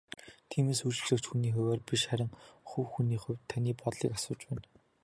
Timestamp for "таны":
3.49-3.71